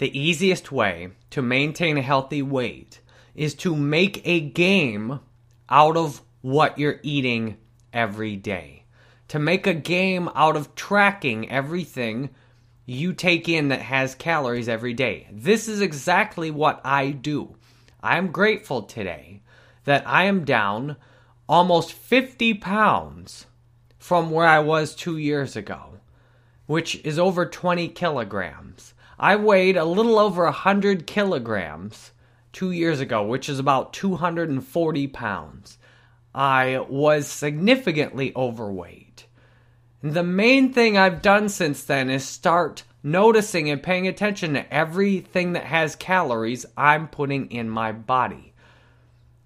[0.00, 3.00] the easiest way to maintain a healthy weight
[3.34, 5.20] is to make a game
[5.68, 7.58] out of what you're eating
[7.92, 8.84] every day.
[9.28, 12.30] To make a game out of tracking everything
[12.86, 15.28] you take in that has calories every day.
[15.30, 17.56] This is exactly what I do.
[18.02, 19.42] I'm grateful today
[19.84, 20.96] that I am down
[21.46, 23.44] almost 50 pounds
[23.98, 26.00] from where I was two years ago,
[26.64, 28.94] which is over 20 kilograms.
[29.22, 32.12] I weighed a little over 100 kilograms
[32.54, 35.76] two years ago, which is about 240 pounds.
[36.34, 39.26] I was significantly overweight.
[40.02, 45.52] The main thing I've done since then is start noticing and paying attention to everything
[45.52, 48.54] that has calories I'm putting in my body.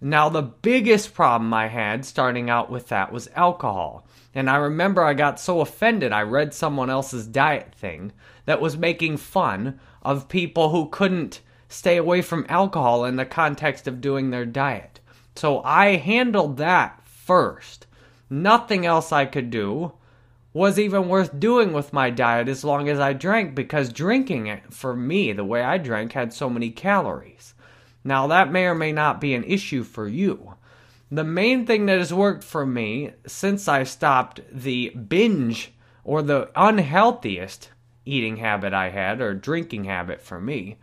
[0.01, 4.06] Now, the biggest problem I had starting out with that was alcohol.
[4.37, 6.12] And I remember I got so offended.
[6.12, 8.12] I read someone else's diet thing
[8.47, 13.89] that was making fun of people who couldn't stay away from alcohol in the context
[13.89, 15.01] of doing their diet.
[15.37, 17.87] So I handled that first.
[18.30, 19.93] Nothing else I could do
[20.52, 24.73] was even worth doing with my diet as long as I drank because drinking it,
[24.73, 27.55] for me, the way I drank, had so many calories.
[28.05, 30.55] Now, that may or may not be an issue for you.
[31.11, 35.73] The main thing that has worked for me since I stopped the binge
[36.05, 37.71] or the unhealthiest
[38.05, 40.79] eating habit I had, or drinking habit for me,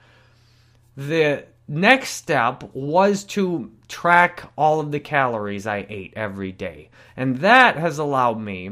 [0.95, 6.89] the next step was to track all of the calories I ate every day.
[7.15, 8.71] And that has allowed me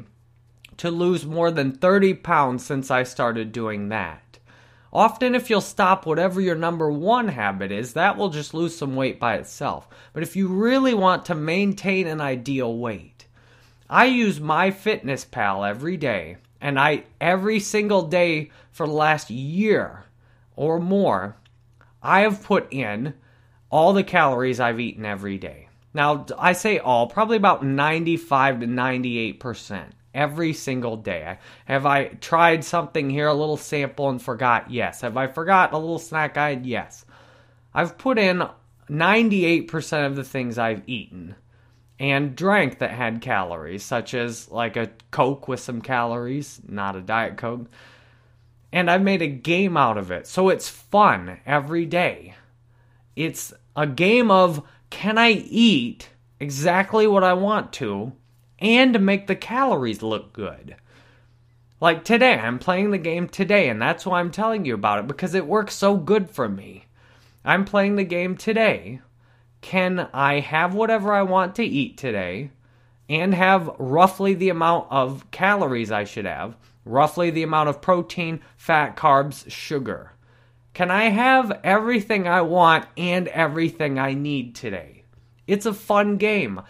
[0.77, 4.39] to lose more than 30 pounds since I started doing that.
[4.91, 8.95] Often, if you'll stop whatever your number one habit is, that will just lose some
[8.95, 9.87] weight by itself.
[10.13, 13.27] But if you really want to maintain an ideal weight,
[13.89, 20.05] I use MyFitnessPal every day, and I every single day for the last year
[20.55, 21.37] or more,
[22.01, 23.13] I have put in
[23.69, 25.69] all the calories I've eaten every day.
[25.93, 31.37] Now, I say all, probably about 95 to 98% every single day.
[31.65, 34.69] Have I tried something here, a little sample, and forgot?
[34.69, 35.01] Yes.
[35.01, 36.65] Have I forgot a little snack guide?
[36.65, 37.05] Yes.
[37.73, 38.43] I've put in
[38.89, 41.35] 98% of the things I've eaten
[41.99, 47.01] and drank that had calories, such as like a Coke with some calories, not a
[47.01, 47.67] Diet Coke.
[48.71, 50.27] And I've made a game out of it.
[50.27, 52.35] So it's fun every day.
[53.15, 58.13] It's a game of can I eat exactly what I want to
[58.59, 60.75] and make the calories look good.
[61.81, 65.07] Like today, I'm playing the game today, and that's why I'm telling you about it
[65.07, 66.85] because it works so good for me.
[67.45, 68.99] I'm playing the game today.
[69.61, 72.51] Can I have whatever I want to eat today
[73.09, 76.55] and have roughly the amount of calories I should have,
[76.85, 80.13] roughly the amount of protein, fat, carbs, sugar?
[80.73, 85.03] Can I have everything I want and everything I need today?
[85.47, 86.61] It's a fun game.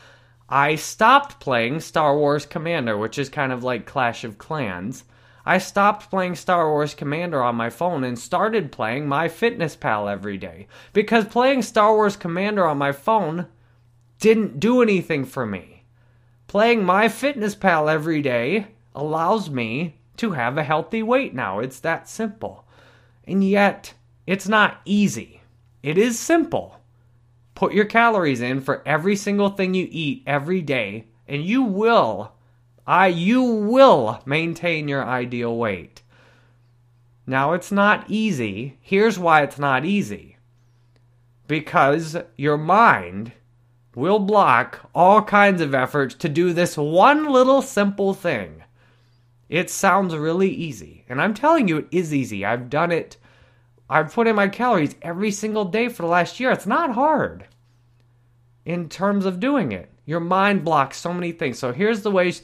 [0.48, 5.04] I stopped playing Star Wars Commander, which is kind of like Clash of Clans.
[5.50, 10.68] I stopped playing Star Wars Commander on my phone and started playing MyFitnessPal every day
[10.94, 13.48] because playing Star Wars Commander on my phone
[14.20, 15.86] didn't do anything for me.
[16.46, 21.58] Playing MyFitnessPal every day allows me to have a healthy weight now.
[21.58, 22.68] It's that simple.
[23.26, 23.96] And yet,
[24.28, 25.42] it's not easy.
[25.82, 26.80] It is simple.
[27.56, 32.34] Put your calories in for every single thing you eat every day, and you will,
[32.90, 36.02] I, you will maintain your ideal weight.
[37.28, 38.80] Now, it's not easy.
[38.82, 40.38] Here's why it's not easy
[41.48, 43.32] because your mind
[43.96, 48.64] will block all kinds of efforts to do this one little simple thing.
[49.48, 52.44] It sounds really easy, and I'm telling you, it is easy.
[52.44, 53.18] I've done it
[53.90, 56.52] I've put in my calories every single day for the last year.
[56.52, 57.48] It's not hard
[58.64, 59.90] in terms of doing it.
[60.06, 61.58] Your mind blocks so many things.
[61.58, 62.44] So here's the ways,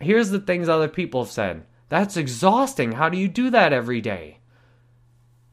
[0.00, 1.64] here's the things other people have said.
[1.88, 2.92] That's exhausting.
[2.92, 4.38] How do you do that every day?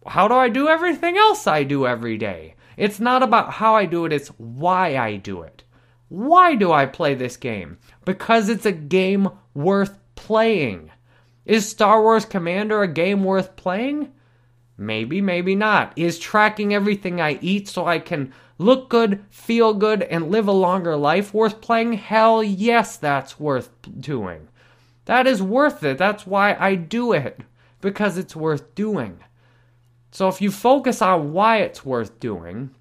[0.05, 2.55] How do I do everything else I do every day?
[2.77, 5.63] It's not about how I do it, it's why I do it.
[6.07, 7.77] Why do I play this game?
[8.05, 10.91] Because it's a game worth playing.
[11.45, 14.11] Is Star Wars Commander a game worth playing?
[14.77, 15.93] Maybe, maybe not.
[15.95, 20.51] Is tracking everything I eat so I can look good, feel good, and live a
[20.51, 21.93] longer life worth playing?
[21.93, 23.69] Hell yes, that's worth
[23.99, 24.47] doing.
[25.05, 25.97] That is worth it.
[25.97, 27.41] That's why I do it.
[27.81, 29.23] Because it's worth doing.
[30.11, 32.71] So if you focus on why it's worth doing,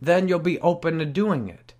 [0.00, 1.74] then you'll be open to doing it.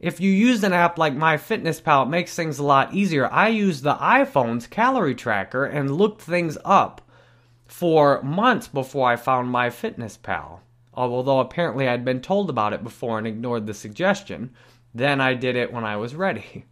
[0.00, 3.32] If you use an app like MyFitnessPal, it makes things a lot easier.
[3.32, 7.00] I used the iPhone's calorie tracker and looked things up
[7.66, 9.72] for months before I found MyFitnessPal.
[9.72, 10.62] fitness pal.
[10.96, 14.50] Although apparently I'd been told about it before and ignored the suggestion,
[14.94, 16.64] then I did it when I was ready.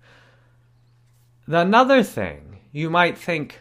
[1.47, 3.61] Another thing, you might think,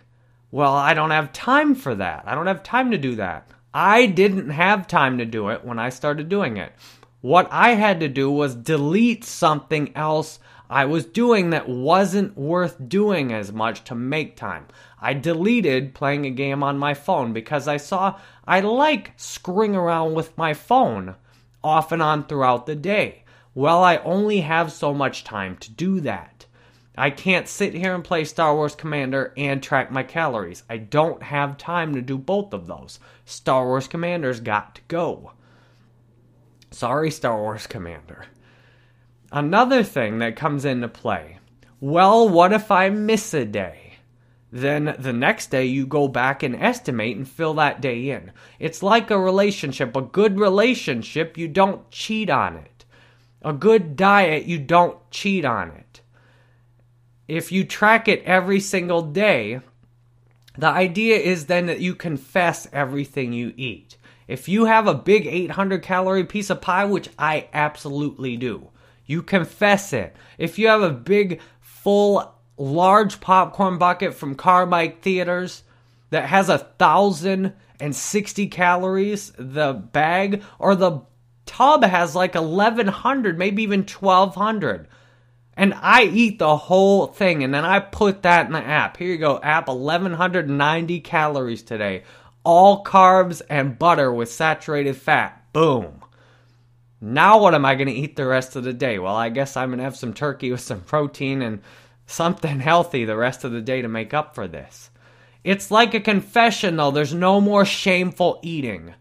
[0.51, 2.23] well, I don't have time for that.
[2.25, 3.49] I don't have time to do that.
[3.73, 6.71] I didn't have time to do it when I started doing it.
[7.19, 10.39] What I had to do was delete something else
[10.69, 14.67] I was doing that wasn't worth doing as much to make time.
[14.99, 20.13] I deleted playing a game on my phone because I saw I like screwing around
[20.13, 21.15] with my phone
[21.63, 23.23] off and on throughout the day.
[23.55, 26.45] Well, I only have so much time to do that.
[26.95, 30.63] I can't sit here and play Star Wars Commander and track my calories.
[30.69, 32.99] I don't have time to do both of those.
[33.25, 35.31] Star Wars Commander's got to go.
[36.71, 38.25] Sorry, Star Wars Commander.
[39.35, 41.39] Another thing that comes into play
[41.79, 43.95] well, what if I miss a day?
[44.51, 48.31] Then the next day you go back and estimate and fill that day in.
[48.59, 49.95] It's like a relationship.
[49.95, 52.85] A good relationship, you don't cheat on it.
[53.41, 56.01] A good diet, you don't cheat on it.
[57.27, 59.61] If you track it every single day,
[60.57, 63.97] the idea is then that you confess everything you eat.
[64.27, 68.69] If you have a big 800 calorie piece of pie, which I absolutely do,
[69.05, 70.15] you confess it.
[70.37, 75.63] If you have a big, full, large popcorn bucket from Carmike Theaters
[76.09, 81.01] that has a thousand and sixty calories, the bag, or the
[81.45, 84.87] tub has like 1100, maybe even 1200.
[85.55, 88.97] And I eat the whole thing and then I put that in the app.
[88.97, 92.03] Here you go, app 1190 calories today.
[92.43, 95.45] All carbs and butter with saturated fat.
[95.53, 96.02] Boom.
[97.05, 98.97] Now, what am I going to eat the rest of the day?
[98.97, 101.61] Well, I guess I'm going to have some turkey with some protein and
[102.05, 104.89] something healthy the rest of the day to make up for this.
[105.43, 106.91] It's like a confession, though.
[106.91, 108.93] There's no more shameful eating.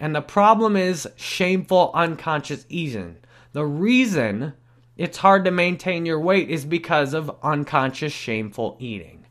[0.00, 3.18] And the problem is shameful unconscious eating.
[3.52, 4.54] The reason
[4.96, 9.24] it's hard to maintain your weight is because of unconscious shameful eating.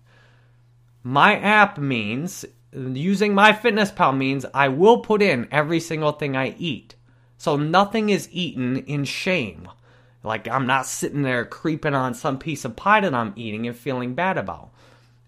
[1.04, 6.95] My app means, using MyFitnessPal means I will put in every single thing I eat.
[7.38, 9.70] So nothing is eaten in shame.
[10.24, 13.78] Like I'm not sitting there creeping on some piece of pie that I'm eating and
[13.78, 14.72] feeling bad about.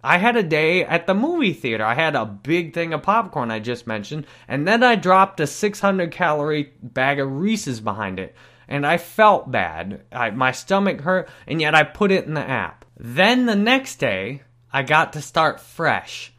[0.03, 1.83] I had a day at the movie theater.
[1.83, 5.47] I had a big thing of popcorn I just mentioned, and then I dropped a
[5.47, 8.35] 600 calorie bag of Reese's behind it.
[8.67, 10.03] And I felt bad.
[10.11, 12.85] I, my stomach hurt, and yet I put it in the app.
[12.97, 16.33] Then the next day, I got to start fresh.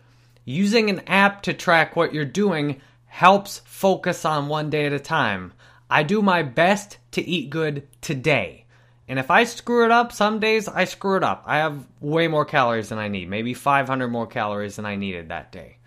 [0.45, 5.01] Using an app to track what you're doing helps focus on one day at a
[5.01, 5.53] time.
[5.91, 8.67] I do my best to eat good today.
[9.09, 11.43] And if I screw it up, some days I screw it up.
[11.47, 15.29] I have way more calories than I need, maybe 500 more calories than I needed
[15.29, 15.79] that day.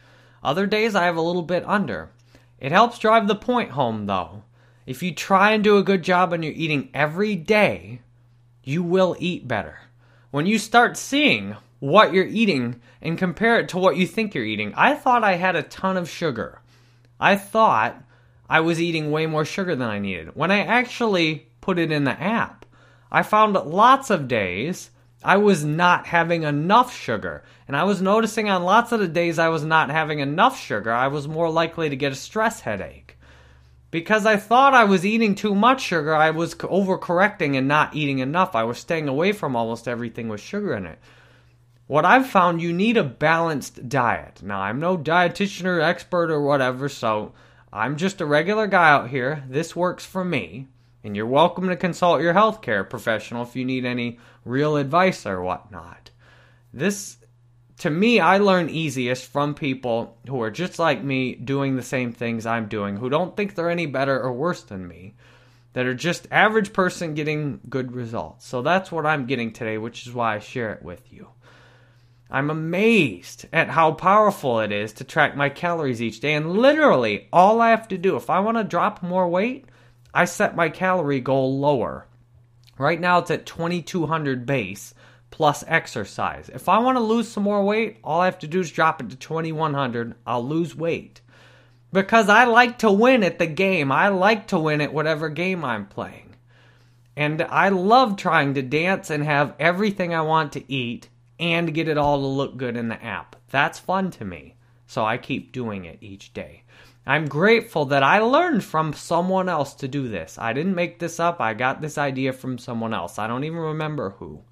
[0.44, 2.10] Other days I have a little bit under.
[2.60, 4.44] It helps drive the point home though.
[4.88, 8.02] If you try and do a good job on you're eating every day,
[8.64, 9.80] you will eat better.
[10.32, 14.44] When you start seeing what you're eating and compare it to what you think you're
[14.44, 16.62] eating, I thought I had a ton of sugar.
[17.20, 18.04] I thought
[18.52, 20.36] I was eating way more sugar than I needed.
[20.36, 22.66] When I actually put it in the app,
[23.10, 24.90] I found lots of days
[25.24, 27.46] I was not having enough sugar.
[27.66, 30.92] And I was noticing on lots of the days I was not having enough sugar,
[30.92, 33.18] I was more likely to get a stress headache.
[33.90, 38.20] Because I thought I was eating too much sugar, I was overcorrecting and not eating
[38.20, 38.54] enough.
[38.54, 41.00] I was staying away from almost everything with sugar in it.
[41.88, 44.44] What I've found, you need a balanced diet.
[44.44, 47.32] Now, I'm no dietitian or expert or whatever, so
[47.74, 49.44] I'm just a regular guy out here.
[49.48, 50.68] This works for me.
[51.04, 55.42] And you're welcome to consult your healthcare professional if you need any real advice or
[55.42, 56.12] whatnot.
[56.74, 57.18] This,
[57.80, 62.12] to me, I learn easiest from people who are just like me doing the same
[62.12, 65.16] things I'm doing, who don't think they're any better or worse than me,
[65.74, 68.46] that are just average person getting good results.
[68.46, 71.30] So that's what I'm getting today, which is why I share it with you.
[72.32, 76.34] I'm amazed at how powerful it is to track my calories each day.
[76.34, 79.66] And literally, all I have to do, if I want to drop more weight,
[80.14, 82.08] I set my calorie goal lower.
[82.78, 84.94] Right now, it's at 2200 base
[85.30, 86.50] plus exercise.
[86.50, 89.02] If I want to lose some more weight, all I have to do is drop
[89.02, 90.16] it to 2100.
[90.26, 91.20] I'll lose weight.
[91.92, 93.92] Because I like to win at the game.
[93.92, 96.36] I like to win at whatever game I'm playing.
[97.18, 101.10] And I love trying to dance and have everything I want to eat
[101.42, 103.36] and get it all to look good in the app.
[103.50, 104.56] That's fun to me.
[104.86, 106.64] So I keep doing it each day.
[107.06, 110.38] I'm grateful that I learned from someone else to do this.
[110.38, 111.42] I didn't make this up.
[111.42, 113.18] I got this idea from someone else.
[113.18, 114.44] I don't even remember who.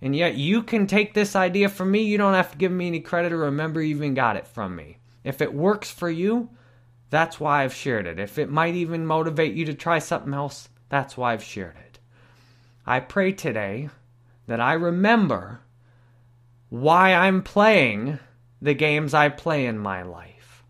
[0.00, 2.02] And yet you can take this idea from me.
[2.02, 4.74] You don't have to give me any credit or remember you even got it from
[4.74, 4.98] me.
[5.22, 6.50] If it works for you,
[7.10, 8.18] that's why I've shared it.
[8.18, 12.00] If it might even motivate you to try something else, that's why I've shared it.
[12.84, 13.90] I pray today
[14.48, 15.60] that I remember
[16.72, 18.18] why I'm playing
[18.62, 20.64] the games I play in my life.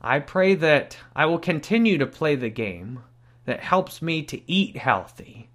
[0.00, 2.98] I pray that I will continue to play the game
[3.44, 5.48] that helps me to eat healthy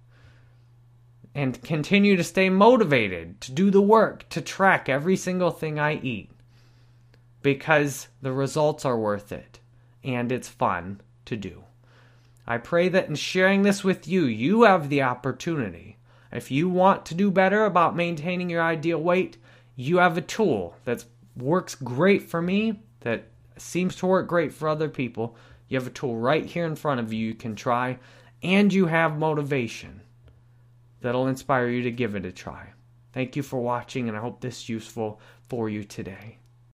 [1.34, 5.96] and continue to stay motivated to do the work to track every single thing I
[5.96, 6.30] eat
[7.42, 9.60] because the results are worth it
[10.02, 11.64] and it's fun to do.
[12.46, 15.98] I pray that in sharing this with you, you have the opportunity.
[16.32, 19.36] If you want to do better about maintaining your ideal weight,
[19.76, 21.04] you have a tool that
[21.36, 23.24] works great for me, that
[23.56, 25.36] seems to work great for other people.
[25.68, 27.98] You have a tool right here in front of you you can try,
[28.42, 30.00] and you have motivation
[31.00, 32.72] that'll inspire you to give it a try.
[33.12, 36.39] Thank you for watching, and I hope this is useful for you today.